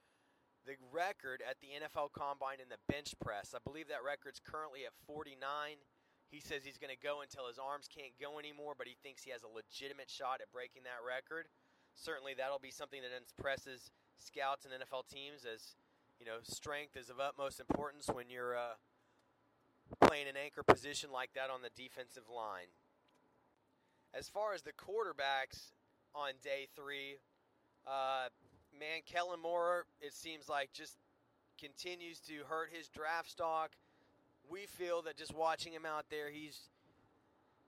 the 0.66 0.76
record 0.92 1.44
at 1.48 1.58
the 1.62 1.68
NFL 1.76 2.12
Combine 2.14 2.62
in 2.62 2.70
the 2.70 2.82
bench 2.92 3.14
press. 3.20 3.54
I 3.54 3.60
believe 3.64 3.88
that 3.90 4.04
record's 4.04 4.40
currently 4.40 4.86
at 4.86 4.94
49. 5.06 5.36
He 6.30 6.40
says 6.40 6.62
he's 6.64 6.78
going 6.78 6.94
to 6.94 7.02
go 7.02 7.22
until 7.26 7.50
his 7.50 7.58
arms 7.58 7.90
can't 7.90 8.14
go 8.22 8.38
anymore, 8.38 8.74
but 8.78 8.86
he 8.86 8.96
thinks 9.02 9.26
he 9.26 9.32
has 9.34 9.42
a 9.42 9.50
legitimate 9.50 10.10
shot 10.10 10.42
at 10.46 10.54
breaking 10.54 10.86
that 10.86 11.02
record. 11.02 11.50
Certainly, 11.98 12.38
that'll 12.38 12.62
be 12.62 12.70
something 12.70 13.02
that 13.02 13.10
impresses 13.10 13.90
scouts 14.22 14.66
and 14.66 14.74
NFL 14.74 15.10
teams 15.10 15.42
as 15.42 15.74
you 16.20 16.26
know 16.26 16.38
strength 16.44 16.96
is 16.96 17.10
of 17.10 17.20
utmost 17.20 17.60
importance 17.60 18.08
when 18.14 18.30
you're 18.30 18.56
uh, 18.56 18.78
playing 20.06 20.28
an 20.28 20.38
anchor 20.38 20.62
position 20.62 21.12
like 21.12 21.34
that 21.34 21.50
on 21.50 21.62
the 21.62 21.74
defensive 21.76 22.30
line. 22.30 22.70
As 24.14 24.30
far 24.30 24.54
as 24.54 24.62
the 24.62 24.74
quarterbacks 24.74 25.74
on 26.14 26.34
day 26.44 26.68
three, 26.76 27.18
uh, 27.88 28.30
man, 28.78 29.02
Kellen 29.06 29.40
Moore, 29.42 29.86
it 30.02 30.14
seems 30.14 30.50
like 30.50 30.74
just 30.74 30.98
continues 31.60 32.20
to 32.22 32.46
hurt 32.48 32.70
his 32.72 32.88
draft 32.88 33.30
stock 33.30 33.72
we 34.50 34.66
feel 34.66 35.02
that 35.04 35.18
just 35.18 35.34
watching 35.34 35.74
him 35.74 35.86
out 35.86 36.06
there, 36.10 36.30
he's 36.30 36.70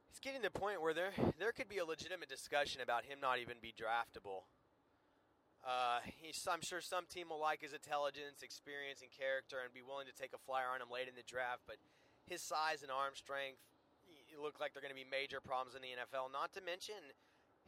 he's 0.10 0.20
getting 0.20 0.42
to 0.42 0.50
the 0.50 0.60
point 0.60 0.82
where 0.82 0.94
there 0.94 1.14
there 1.40 1.52
could 1.52 1.70
be 1.70 1.78
a 1.78 1.86
legitimate 1.86 2.30
discussion 2.30 2.82
about 2.82 3.06
him 3.06 3.20
not 3.22 3.40
even 3.40 3.58
be 3.62 3.74
draftable. 3.74 4.50
Uh, 5.62 6.02
I'm 6.50 6.66
sure 6.66 6.82
some 6.82 7.06
team 7.06 7.30
will 7.30 7.40
like 7.40 7.62
his 7.62 7.74
intelligence, 7.74 8.42
experience, 8.42 9.06
and 9.06 9.14
character, 9.14 9.62
and 9.62 9.70
be 9.70 9.86
willing 9.86 10.10
to 10.10 10.18
take 10.18 10.34
a 10.34 10.42
flyer 10.42 10.74
on 10.74 10.82
him 10.82 10.90
late 10.90 11.06
in 11.06 11.14
the 11.14 11.22
draft. 11.22 11.70
But 11.70 11.78
his 12.26 12.42
size 12.42 12.82
and 12.82 12.90
arm 12.90 13.14
strength 13.14 13.62
look 14.42 14.58
like 14.58 14.74
they're 14.74 14.82
going 14.82 14.96
to 14.96 14.98
be 14.98 15.06
major 15.06 15.38
problems 15.38 15.78
in 15.78 15.86
the 15.86 15.94
NFL. 15.94 16.34
Not 16.34 16.50
to 16.58 16.66
mention 16.66 16.98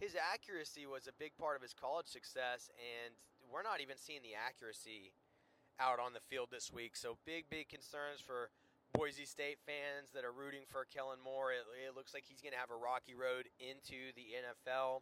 his 0.01 0.17
accuracy 0.17 0.89
was 0.89 1.05
a 1.05 1.13
big 1.13 1.37
part 1.37 1.53
of 1.53 1.61
his 1.61 1.73
college 1.77 2.09
success, 2.09 2.73
and 2.81 3.13
we're 3.45 3.61
not 3.61 3.77
even 3.77 3.93
seeing 3.93 4.25
the 4.25 4.33
accuracy 4.33 5.13
out 5.77 6.01
on 6.01 6.17
the 6.17 6.23
field 6.33 6.49
this 6.49 6.73
week. 6.73 6.97
So 6.97 7.21
big, 7.29 7.45
big 7.49 7.69
concerns 7.69 8.17
for 8.17 8.49
Boise 8.93 9.25
State 9.25 9.57
fans 9.65 10.13
that 10.13 10.23
are 10.23 10.31
rooting 10.31 10.61
for 10.69 10.85
Kellen 10.85 11.17
Moore, 11.23 11.51
it, 11.51 11.65
it 11.87 11.95
looks 11.95 12.13
like 12.13 12.23
he's 12.27 12.41
going 12.41 12.53
to 12.53 12.59
have 12.59 12.69
a 12.69 12.77
rocky 12.77 13.15
road 13.15 13.49
into 13.59 14.13
the 14.15 14.37
NFL. 14.37 15.01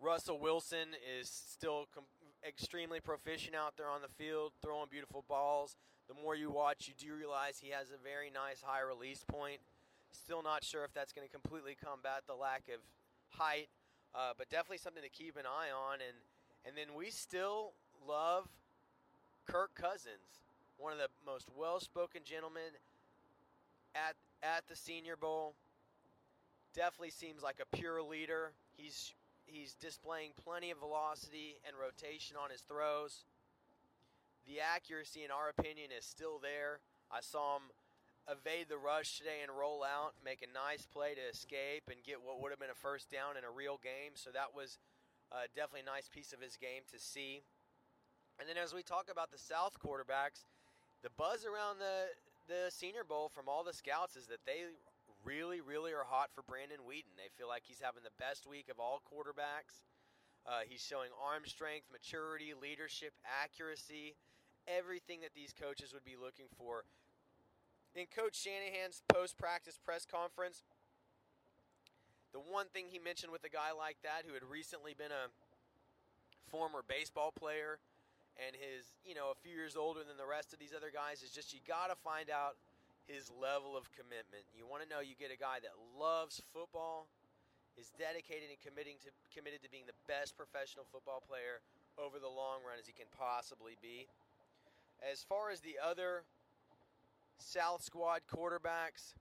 Russell 0.00 0.40
Wilson 0.40 0.96
is 0.96 1.28
still 1.28 1.86
com- 1.94 2.08
extremely 2.46 3.00
proficient 3.00 3.54
out 3.54 3.76
there 3.76 3.88
on 3.88 4.00
the 4.00 4.08
field, 4.08 4.52
throwing 4.62 4.88
beautiful 4.90 5.24
balls. 5.28 5.76
The 6.08 6.14
more 6.14 6.34
you 6.34 6.50
watch, 6.50 6.88
you 6.88 6.94
do 6.96 7.14
realize 7.14 7.60
he 7.60 7.70
has 7.70 7.90
a 7.90 8.00
very 8.02 8.30
nice 8.32 8.62
high 8.64 8.80
release 8.80 9.22
point. 9.28 9.60
Still 10.10 10.42
not 10.42 10.64
sure 10.64 10.84
if 10.84 10.92
that's 10.92 11.12
going 11.12 11.28
to 11.28 11.32
completely 11.32 11.76
combat 11.76 12.24
the 12.26 12.34
lack 12.34 12.64
of 12.72 12.80
height, 13.28 13.68
uh, 14.14 14.32
but 14.36 14.48
definitely 14.48 14.78
something 14.78 15.04
to 15.04 15.10
keep 15.12 15.36
an 15.36 15.44
eye 15.46 15.70
on. 15.70 16.00
And 16.00 16.16
and 16.66 16.76
then 16.76 16.96
we 16.96 17.10
still 17.10 17.72
love 18.06 18.48
Kirk 19.46 19.74
Cousins 19.74 20.49
one 20.80 20.92
of 20.92 20.98
the 20.98 21.08
most 21.26 21.48
well-spoken 21.56 22.22
gentlemen 22.24 22.72
at 23.94 24.16
at 24.42 24.66
the 24.68 24.76
Senior 24.76 25.16
Bowl. 25.16 25.54
Definitely 26.74 27.10
seems 27.10 27.42
like 27.42 27.60
a 27.60 27.76
pure 27.76 28.02
leader. 28.02 28.52
He's 28.76 29.12
he's 29.46 29.74
displaying 29.74 30.30
plenty 30.42 30.70
of 30.70 30.78
velocity 30.78 31.56
and 31.66 31.76
rotation 31.76 32.36
on 32.42 32.50
his 32.50 32.62
throws. 32.62 33.24
The 34.46 34.60
accuracy, 34.60 35.22
in 35.24 35.30
our 35.30 35.50
opinion, 35.50 35.90
is 35.96 36.04
still 36.04 36.38
there. 36.40 36.80
I 37.10 37.20
saw 37.20 37.56
him 37.56 37.68
evade 38.30 38.66
the 38.68 38.78
rush 38.78 39.18
today 39.18 39.42
and 39.42 39.50
roll 39.52 39.84
out, 39.84 40.14
make 40.24 40.40
a 40.40 40.48
nice 40.48 40.86
play 40.86 41.14
to 41.14 41.24
escape 41.28 41.90
and 41.90 42.02
get 42.02 42.22
what 42.22 42.40
would 42.40 42.50
have 42.50 42.60
been 42.60 42.70
a 42.70 42.78
first 42.78 43.10
down 43.10 43.36
in 43.36 43.44
a 43.44 43.50
real 43.50 43.78
game. 43.82 44.14
So 44.14 44.30
that 44.30 44.54
was 44.54 44.78
uh, 45.32 45.50
definitely 45.54 45.82
a 45.82 45.92
nice 45.92 46.08
piece 46.08 46.32
of 46.32 46.40
his 46.40 46.56
game 46.56 46.86
to 46.92 46.98
see. 46.98 47.42
And 48.38 48.48
then 48.48 48.56
as 48.56 48.72
we 48.72 48.82
talk 48.82 49.10
about 49.10 49.30
the 49.30 49.38
South 49.38 49.76
quarterbacks, 49.82 50.46
the 51.02 51.10
buzz 51.16 51.44
around 51.44 51.78
the 51.78 52.12
the 52.48 52.66
Senior 52.68 53.04
Bowl 53.04 53.30
from 53.30 53.46
all 53.46 53.62
the 53.62 53.72
scouts 53.72 54.16
is 54.16 54.26
that 54.26 54.42
they 54.44 54.66
really, 55.22 55.60
really 55.60 55.92
are 55.92 56.02
hot 56.02 56.34
for 56.34 56.42
Brandon 56.42 56.82
Weeden. 56.82 57.14
They 57.14 57.30
feel 57.38 57.46
like 57.46 57.62
he's 57.62 57.78
having 57.78 58.02
the 58.02 58.16
best 58.18 58.42
week 58.42 58.66
of 58.66 58.80
all 58.82 58.98
quarterbacks. 59.06 59.86
Uh, 60.42 60.66
he's 60.66 60.82
showing 60.82 61.14
arm 61.14 61.46
strength, 61.46 61.86
maturity, 61.92 62.50
leadership, 62.58 63.14
accuracy, 63.22 64.16
everything 64.66 65.20
that 65.20 65.30
these 65.30 65.54
coaches 65.54 65.94
would 65.94 66.02
be 66.02 66.18
looking 66.18 66.50
for. 66.58 66.82
In 67.94 68.10
Coach 68.10 68.34
Shanahan's 68.34 69.02
post 69.06 69.38
practice 69.38 69.78
press 69.78 70.02
conference, 70.02 70.64
the 72.32 72.40
one 72.40 72.66
thing 72.72 72.86
he 72.90 72.98
mentioned 72.98 73.30
with 73.30 73.44
a 73.44 73.52
guy 73.52 73.70
like 73.76 73.98
that 74.02 74.26
who 74.26 74.34
had 74.34 74.42
recently 74.42 74.94
been 74.94 75.14
a 75.14 75.30
former 76.50 76.82
baseball 76.82 77.30
player 77.30 77.78
and 78.40 78.56
his, 78.56 78.88
you 79.04 79.12
know, 79.12 79.28
a 79.28 79.38
few 79.44 79.52
years 79.52 79.76
older 79.76 80.00
than 80.00 80.16
the 80.16 80.26
rest 80.26 80.56
of 80.56 80.58
these 80.58 80.72
other 80.72 80.88
guys 80.88 81.20
is 81.20 81.30
just 81.30 81.52
you 81.52 81.60
got 81.68 81.92
to 81.92 81.96
find 82.00 82.32
out 82.32 82.56
his 83.04 83.28
level 83.36 83.76
of 83.76 83.84
commitment. 83.92 84.48
You 84.56 84.64
want 84.64 84.80
to 84.80 84.88
know 84.88 85.04
you 85.04 85.12
get 85.18 85.28
a 85.28 85.36
guy 85.36 85.60
that 85.60 85.76
loves 85.98 86.40
football, 86.56 87.04
is 87.76 87.92
dedicated 88.00 88.48
and 88.48 88.60
committing 88.64 88.96
to 89.04 89.12
committed 89.32 89.62
to 89.62 89.70
being 89.70 89.84
the 89.86 89.96
best 90.08 90.36
professional 90.36 90.84
football 90.88 91.22
player 91.22 91.60
over 92.00 92.18
the 92.18 92.28
long 92.28 92.64
run 92.64 92.80
as 92.80 92.86
he 92.88 92.96
can 92.96 93.08
possibly 93.12 93.76
be. 93.80 94.08
As 95.04 95.22
far 95.22 95.50
as 95.50 95.60
the 95.60 95.76
other 95.80 96.24
South 97.38 97.82
squad 97.82 98.20
quarterbacks, 98.28 99.16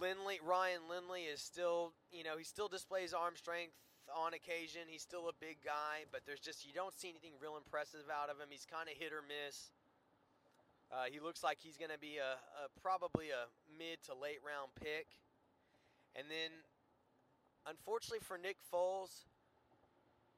Lindley, 0.00 0.40
Ryan 0.44 0.82
Lindley 0.90 1.22
is 1.30 1.40
still, 1.40 1.92
you 2.12 2.24
know, 2.24 2.36
he 2.36 2.44
still 2.44 2.68
displays 2.68 3.14
arm 3.14 3.34
strength 3.36 3.74
on 4.14 4.34
occasion. 4.34 4.86
He's 4.86 5.02
still 5.02 5.28
a 5.28 5.36
big 5.40 5.58
guy, 5.64 6.06
but 6.12 6.22
there's 6.26 6.40
just 6.40 6.66
you 6.66 6.72
don't 6.72 6.94
see 6.94 7.08
anything 7.08 7.34
real 7.40 7.56
impressive 7.56 8.06
out 8.10 8.30
of 8.30 8.38
him. 8.38 8.48
He's 8.50 8.66
kind 8.66 8.88
of 8.88 8.94
hit 8.94 9.12
or 9.12 9.22
miss. 9.22 9.70
Uh, 10.90 11.10
he 11.10 11.18
looks 11.18 11.42
like 11.42 11.58
he's 11.58 11.76
going 11.76 11.90
to 11.90 11.98
be 11.98 12.22
a, 12.22 12.38
a 12.62 12.70
probably 12.80 13.34
a 13.34 13.50
mid 13.74 14.02
to 14.06 14.14
late 14.14 14.38
round 14.46 14.70
pick. 14.78 15.06
And 16.14 16.30
then, 16.30 16.54
unfortunately 17.66 18.22
for 18.22 18.38
Nick 18.38 18.56
Foles, 18.72 19.26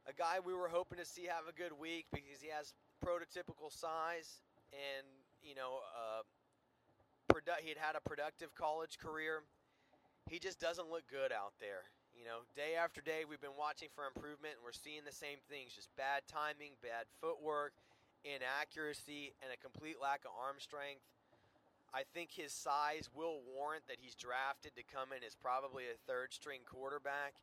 a 0.08 0.14
guy 0.16 0.40
we 0.40 0.54
were 0.54 0.68
hoping 0.68 0.98
to 0.98 1.04
see 1.04 1.28
have 1.28 1.44
a 1.48 1.52
good 1.52 1.76
week 1.76 2.06
because 2.12 2.40
he 2.40 2.48
has 2.48 2.72
prototypical 3.04 3.68
size 3.68 4.40
and 4.72 5.06
you 5.42 5.54
know 5.54 5.84
uh, 5.92 6.24
produ- 7.30 7.60
he'd 7.62 7.76
had 7.76 7.94
a 7.94 8.00
productive 8.00 8.54
college 8.54 8.98
career. 8.98 9.42
He 10.30 10.38
just 10.38 10.60
doesn't 10.60 10.90
look 10.90 11.04
good 11.10 11.32
out 11.32 11.52
there. 11.60 11.88
You 12.18 12.26
know, 12.26 12.42
day 12.58 12.74
after 12.74 12.98
day, 12.98 13.22
we've 13.22 13.38
been 13.38 13.54
watching 13.54 13.86
for 13.94 14.02
improvement, 14.02 14.58
and 14.58 14.62
we're 14.66 14.74
seeing 14.74 15.06
the 15.06 15.14
same 15.14 15.38
things 15.46 15.70
just 15.70 15.86
bad 15.94 16.26
timing, 16.26 16.74
bad 16.82 17.06
footwork, 17.22 17.78
inaccuracy, 18.26 19.38
and 19.38 19.54
a 19.54 19.58
complete 19.62 20.02
lack 20.02 20.26
of 20.26 20.34
arm 20.34 20.58
strength. 20.58 21.06
I 21.94 22.02
think 22.02 22.34
his 22.34 22.50
size 22.50 23.06
will 23.14 23.46
warrant 23.46 23.86
that 23.86 24.02
he's 24.02 24.18
drafted 24.18 24.74
to 24.74 24.82
come 24.82 25.14
in 25.14 25.22
as 25.22 25.38
probably 25.38 25.86
a 25.86 25.96
third 26.10 26.34
string 26.34 26.66
quarterback. 26.66 27.38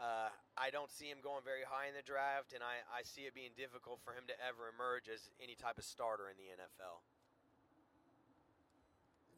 Uh, 0.00 0.32
I 0.56 0.72
don't 0.72 0.88
see 0.88 1.12
him 1.12 1.20
going 1.20 1.44
very 1.44 1.68
high 1.68 1.92
in 1.92 1.94
the 1.94 2.06
draft, 2.06 2.56
and 2.56 2.64
I, 2.64 2.80
I 2.88 3.04
see 3.04 3.28
it 3.28 3.36
being 3.36 3.52
difficult 3.60 4.00
for 4.00 4.16
him 4.16 4.24
to 4.32 4.36
ever 4.40 4.72
emerge 4.72 5.12
as 5.12 5.28
any 5.36 5.52
type 5.52 5.76
of 5.76 5.84
starter 5.84 6.32
in 6.32 6.40
the 6.40 6.48
NFL. 6.48 7.04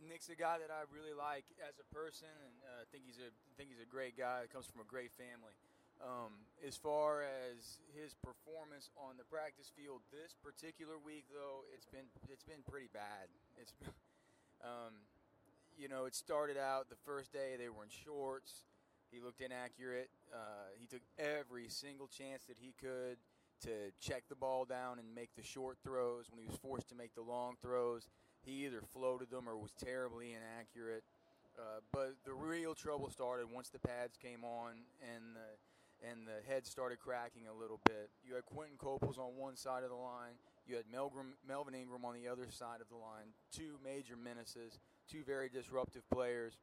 Nick's 0.08 0.28
a 0.32 0.38
guy 0.38 0.56
that 0.60 0.72
I 0.72 0.88
really 0.88 1.12
like 1.12 1.44
as 1.60 1.76
a 1.76 1.86
person, 1.92 2.30
and 2.30 2.54
uh, 2.64 2.84
think 2.88 3.04
he's 3.04 3.20
a 3.20 3.30
think 3.56 3.68
he's 3.68 3.82
a 3.82 3.88
great 3.88 4.16
guy. 4.16 4.48
Comes 4.52 4.66
from 4.66 4.80
a 4.80 4.88
great 4.88 5.12
family. 5.12 5.52
Um, 6.00 6.32
as 6.64 6.80
far 6.80 7.20
as 7.20 7.76
his 7.92 8.16
performance 8.24 8.88
on 8.96 9.20
the 9.20 9.26
practice 9.28 9.68
field 9.76 10.00
this 10.08 10.32
particular 10.40 10.96
week, 10.96 11.28
though, 11.28 11.68
it's 11.76 11.84
been 11.84 12.08
it's 12.32 12.44
been 12.44 12.64
pretty 12.64 12.88
bad. 12.92 13.28
It's 13.60 13.74
um, 14.64 14.96
you 15.76 15.88
know, 15.88 16.04
it 16.04 16.14
started 16.14 16.56
out 16.56 16.88
the 16.88 17.00
first 17.04 17.32
day 17.32 17.56
they 17.56 17.68
were 17.68 17.84
in 17.84 17.92
shorts. 17.92 18.64
He 19.10 19.20
looked 19.20 19.40
inaccurate. 19.40 20.10
Uh, 20.32 20.70
he 20.78 20.86
took 20.86 21.02
every 21.18 21.68
single 21.68 22.06
chance 22.06 22.44
that 22.44 22.56
he 22.60 22.72
could 22.80 23.18
to 23.62 23.92
check 24.00 24.24
the 24.28 24.36
ball 24.36 24.64
down 24.64 24.98
and 24.98 25.14
make 25.14 25.34
the 25.36 25.42
short 25.42 25.78
throws. 25.84 26.30
When 26.30 26.38
he 26.38 26.46
was 26.46 26.56
forced 26.56 26.88
to 26.90 26.94
make 26.94 27.14
the 27.14 27.22
long 27.22 27.56
throws, 27.60 28.08
he 28.44 28.66
either 28.66 28.82
floated 28.92 29.30
them 29.30 29.48
or 29.48 29.56
was 29.56 29.72
terribly 29.72 30.34
inaccurate. 30.34 31.04
Uh, 31.58 31.80
but 31.92 32.14
the 32.24 32.32
real 32.32 32.74
trouble 32.74 33.10
started 33.10 33.46
once 33.52 33.68
the 33.68 33.78
pads 33.78 34.16
came 34.16 34.44
on 34.44 34.72
and 35.02 35.36
the 35.36 36.08
and 36.08 36.26
the 36.26 36.40
head 36.50 36.66
started 36.66 36.98
cracking 36.98 37.42
a 37.46 37.52
little 37.52 37.78
bit. 37.84 38.08
You 38.26 38.34
had 38.34 38.46
Quinton 38.46 38.78
Coples 38.78 39.18
on 39.18 39.36
one 39.36 39.56
side 39.56 39.82
of 39.82 39.90
the 39.90 39.96
line. 39.96 40.32
You 40.66 40.76
had 40.76 40.84
Melgrim, 40.86 41.36
Melvin 41.46 41.74
Ingram 41.74 42.06
on 42.06 42.14
the 42.14 42.26
other 42.26 42.46
side 42.50 42.80
of 42.80 42.88
the 42.88 42.96
line. 42.96 43.34
Two 43.52 43.76
major 43.84 44.16
menaces, 44.16 44.78
two 45.10 45.22
very 45.24 45.50
disruptive 45.50 46.08
players. 46.08 46.54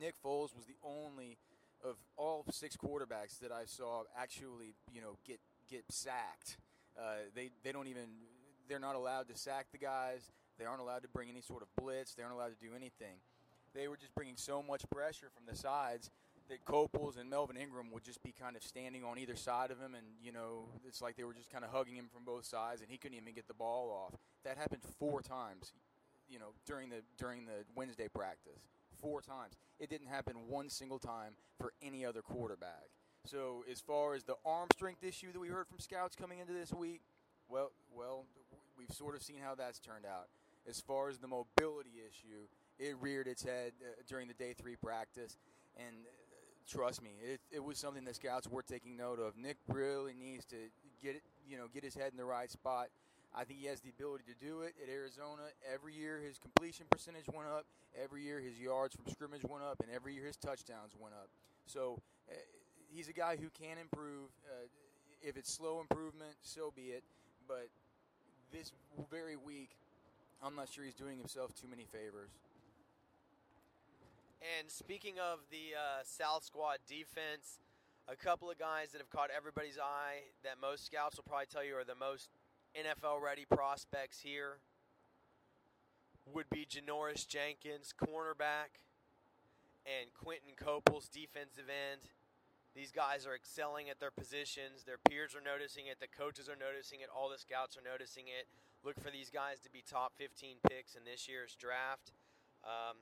Nick 0.00 0.14
Foles 0.24 0.54
was 0.56 0.64
the 0.66 0.76
only 0.82 1.36
of 1.84 1.96
all 2.16 2.44
six 2.50 2.76
quarterbacks 2.76 3.38
that 3.40 3.52
I 3.52 3.64
saw 3.66 4.04
actually, 4.18 4.74
you 4.92 5.00
know, 5.00 5.18
get 5.26 5.40
get 5.68 5.84
sacked. 5.90 6.56
Uh, 6.98 7.28
they 7.34 7.50
they 7.62 7.72
don't 7.72 7.88
even 7.88 8.06
they're 8.68 8.78
not 8.78 8.94
allowed 8.94 9.28
to 9.28 9.36
sack 9.36 9.66
the 9.72 9.78
guys. 9.78 10.30
They 10.58 10.64
aren't 10.64 10.80
allowed 10.80 11.02
to 11.02 11.08
bring 11.08 11.28
any 11.28 11.40
sort 11.40 11.62
of 11.62 11.68
blitz. 11.76 12.14
They 12.14 12.22
aren't 12.22 12.34
allowed 12.34 12.58
to 12.58 12.64
do 12.64 12.74
anything. 12.74 13.16
They 13.74 13.88
were 13.88 13.96
just 13.96 14.14
bringing 14.14 14.36
so 14.36 14.62
much 14.62 14.84
pressure 14.90 15.30
from 15.34 15.46
the 15.50 15.56
sides 15.56 16.10
that 16.48 16.64
Coples 16.64 17.16
and 17.16 17.28
Melvin 17.30 17.56
Ingram 17.56 17.90
would 17.92 18.04
just 18.04 18.22
be 18.22 18.32
kind 18.32 18.56
of 18.56 18.62
standing 18.62 19.02
on 19.04 19.18
either 19.18 19.34
side 19.34 19.70
of 19.70 19.78
him, 19.78 19.94
and 19.94 20.06
you 20.22 20.32
know, 20.32 20.68
it's 20.86 21.00
like 21.00 21.16
they 21.16 21.24
were 21.24 21.34
just 21.34 21.50
kind 21.50 21.64
of 21.64 21.70
hugging 21.70 21.96
him 21.96 22.08
from 22.12 22.24
both 22.24 22.44
sides, 22.44 22.82
and 22.82 22.90
he 22.90 22.98
couldn't 22.98 23.16
even 23.16 23.32
get 23.34 23.48
the 23.48 23.54
ball 23.54 23.90
off. 23.90 24.18
That 24.44 24.58
happened 24.58 24.82
four 24.98 25.22
times, 25.22 25.72
you 26.28 26.38
know, 26.38 26.52
during 26.66 26.90
the 26.90 27.02
during 27.18 27.46
the 27.46 27.64
Wednesday 27.74 28.08
practice. 28.08 28.60
Four 29.00 29.22
times. 29.22 29.54
It 29.80 29.90
didn't 29.90 30.06
happen 30.06 30.34
one 30.48 30.68
single 30.68 30.98
time 30.98 31.32
for 31.58 31.72
any 31.82 32.04
other 32.04 32.22
quarterback. 32.22 32.88
So 33.26 33.64
as 33.70 33.80
far 33.80 34.14
as 34.14 34.24
the 34.24 34.36
arm 34.44 34.68
strength 34.74 35.02
issue 35.02 35.32
that 35.32 35.40
we 35.40 35.48
heard 35.48 35.66
from 35.66 35.78
scouts 35.78 36.14
coming 36.14 36.38
into 36.38 36.52
this 36.52 36.72
week, 36.72 37.00
well, 37.48 37.72
well, 37.94 38.24
we've 38.78 38.94
sort 38.94 39.14
of 39.14 39.22
seen 39.22 39.38
how 39.42 39.54
that's 39.54 39.78
turned 39.78 40.04
out. 40.06 40.28
As 40.68 40.80
far 40.80 41.08
as 41.08 41.18
the 41.18 41.28
mobility 41.28 42.00
issue, 42.08 42.48
it 42.78 42.96
reared 43.00 43.26
its 43.26 43.42
head 43.42 43.72
uh, 43.82 44.02
during 44.08 44.28
the 44.28 44.34
day 44.34 44.54
three 44.54 44.76
practice, 44.76 45.36
and 45.76 45.94
trust 46.68 47.02
me, 47.02 47.10
it, 47.22 47.40
it 47.50 47.62
was 47.62 47.78
something 47.78 48.04
that 48.04 48.16
scouts 48.16 48.48
were 48.48 48.62
taking 48.62 48.96
note 48.96 49.18
of. 49.18 49.36
Nick 49.36 49.58
really 49.68 50.14
needs 50.14 50.44
to 50.46 50.56
get 51.02 51.22
you 51.48 51.58
know, 51.58 51.64
get 51.72 51.84
his 51.84 51.94
head 51.94 52.10
in 52.12 52.16
the 52.16 52.24
right 52.24 52.50
spot. 52.50 52.88
I 53.36 53.44
think 53.44 53.58
he 53.58 53.66
has 53.66 53.80
the 53.80 53.90
ability 53.90 54.24
to 54.28 54.46
do 54.46 54.62
it 54.62 54.74
at 54.82 54.88
Arizona. 54.88 55.42
Every 55.72 55.92
year 55.92 56.20
his 56.24 56.38
completion 56.38 56.86
percentage 56.88 57.26
went 57.34 57.48
up. 57.48 57.66
Every 58.00 58.22
year 58.22 58.40
his 58.40 58.58
yards 58.58 58.94
from 58.94 59.10
scrimmage 59.12 59.42
went 59.44 59.62
up, 59.64 59.80
and 59.80 59.90
every 59.92 60.14
year 60.14 60.26
his 60.26 60.36
touchdowns 60.36 60.92
went 60.98 61.14
up. 61.14 61.28
So 61.66 61.98
uh, 62.30 62.34
he's 62.92 63.08
a 63.08 63.12
guy 63.12 63.36
who 63.36 63.50
can 63.50 63.78
improve. 63.78 64.30
Uh, 64.46 64.66
if 65.22 65.36
it's 65.36 65.50
slow 65.50 65.80
improvement, 65.80 66.34
so 66.42 66.72
be 66.76 66.92
it. 66.92 67.02
But 67.48 67.68
this 68.52 68.72
very 69.10 69.36
week, 69.36 69.70
I'm 70.42 70.54
not 70.54 70.68
sure 70.68 70.84
he's 70.84 70.94
doing 70.94 71.18
himself 71.18 71.54
too 71.54 71.68
many 71.68 71.84
favors. 71.84 72.30
And 74.58 74.70
speaking 74.70 75.14
of 75.18 75.40
the 75.50 75.72
uh, 75.72 76.02
South 76.04 76.44
Squad 76.44 76.78
defense, 76.86 77.58
a 78.08 78.16
couple 78.16 78.50
of 78.50 78.58
guys 78.58 78.92
that 78.92 78.98
have 78.98 79.08
caught 79.08 79.30
everybody's 79.34 79.78
eye 79.78 80.28
that 80.42 80.60
most 80.60 80.84
scouts 80.84 81.16
will 81.16 81.24
probably 81.24 81.46
tell 81.46 81.64
you 81.64 81.74
are 81.76 81.84
the 81.84 81.94
most 81.94 82.28
NFL 82.76 83.22
ready 83.22 83.46
prospects 83.46 84.20
here 84.20 84.58
would 86.32 86.48
be 86.50 86.66
Janoris 86.66 87.26
Jenkins, 87.26 87.94
cornerback, 87.96 88.80
and 89.84 90.12
Quinton 90.12 90.56
Coples, 90.56 91.08
defensive 91.08 91.68
end. 91.68 92.00
These 92.74 92.90
guys 92.90 93.26
are 93.26 93.34
excelling 93.34 93.88
at 93.88 94.00
their 94.00 94.10
positions. 94.10 94.84
Their 94.84 94.98
peers 94.98 95.36
are 95.36 95.44
noticing 95.44 95.86
it. 95.86 96.00
The 96.00 96.10
coaches 96.10 96.48
are 96.48 96.58
noticing 96.58 97.00
it. 97.00 97.08
All 97.14 97.28
the 97.28 97.38
scouts 97.38 97.76
are 97.76 97.84
noticing 97.86 98.26
it. 98.26 98.48
Look 98.84 99.00
for 99.00 99.10
these 99.10 99.30
guys 99.30 99.60
to 99.60 99.70
be 99.70 99.82
top 99.88 100.12
15 100.18 100.56
picks 100.68 100.94
in 100.94 101.04
this 101.10 101.26
year's 101.26 101.56
draft. 101.58 102.12
Um, 102.64 102.96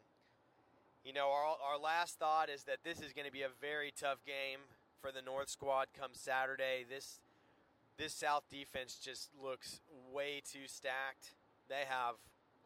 you 1.04 1.12
know, 1.12 1.26
our, 1.26 1.56
our 1.72 1.76
last 1.76 2.20
thought 2.20 2.48
is 2.48 2.62
that 2.64 2.84
this 2.84 3.00
is 3.00 3.12
going 3.12 3.26
to 3.26 3.32
be 3.32 3.42
a 3.42 3.50
very 3.60 3.90
tough 3.90 4.24
game 4.24 4.60
for 5.00 5.10
the 5.10 5.20
North 5.20 5.48
squad 5.48 5.88
come 5.98 6.12
Saturday. 6.12 6.84
This 6.88 7.18
this 7.98 8.14
South 8.14 8.44
defense 8.48 8.94
just 9.02 9.30
looks 9.42 9.80
way 10.12 10.40
too 10.40 10.66
stacked. 10.66 11.34
They 11.68 11.82
have 11.88 12.14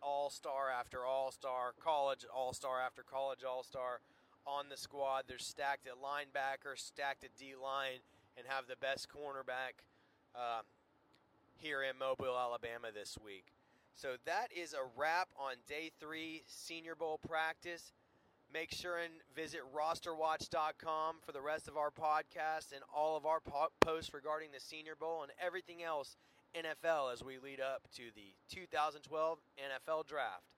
all 0.03 0.29
star 0.29 0.71
after 0.71 1.07
all 1.07 1.33
star, 1.33 1.73
college 1.83 2.27
all 2.35 2.53
star 2.53 2.83
after 2.85 3.03
college 3.03 3.45
all 3.49 3.63
star 3.63 4.01
on 4.47 4.67
the 4.69 4.77
squad. 4.77 5.25
They're 5.27 5.39
stacked 5.39 5.87
at 5.87 5.95
linebacker, 5.95 6.77
stacked 6.77 7.25
at 7.25 7.35
D 7.35 7.55
line, 7.61 8.05
and 8.37 8.47
have 8.47 8.67
the 8.67 8.77
best 8.77 9.09
cornerback 9.09 9.81
uh, 10.35 10.61
here 11.59 11.83
in 11.83 11.99
Mobile, 11.99 12.37
Alabama 12.39 12.89
this 12.93 13.17
week. 13.25 13.53
So 13.95 14.17
that 14.27 14.49
is 14.55 14.75
a 14.75 14.89
wrap 14.97 15.29
on 15.37 15.55
day 15.67 15.91
three 15.99 16.43
Senior 16.47 16.95
Bowl 16.95 17.19
practice. 17.27 17.93
Make 18.53 18.73
sure 18.73 18.99
and 18.99 19.15
visit 19.35 19.61
rosterwatch.com 19.75 21.17
for 21.25 21.33
the 21.33 21.41
rest 21.41 21.67
of 21.67 21.77
our 21.77 21.91
podcast 21.91 22.73
and 22.73 22.83
all 22.95 23.17
of 23.17 23.27
our 23.27 23.41
po- 23.41 23.73
posts 23.81 24.15
regarding 24.15 24.51
the 24.53 24.61
Senior 24.61 24.95
Bowl 24.95 25.23
and 25.23 25.33
everything 25.45 25.83
else 25.83 26.17
NFL 26.55 27.13
as 27.13 27.25
we 27.25 27.39
lead 27.39 27.61
up 27.61 27.83
to 27.97 28.05
the 28.15 28.35
2012 28.55 29.39
NFL 29.59 30.07
Draft. 30.07 30.56